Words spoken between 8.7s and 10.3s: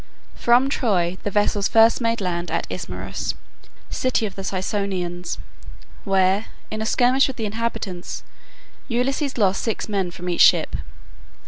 Ulysses lost six men from